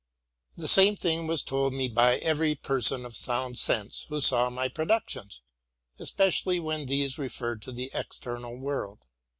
[0.57, 4.67] The same thing was told me by every person of sound sense who saw my
[4.67, 5.43] productions,
[5.99, 9.03] especially when these referred to the external world.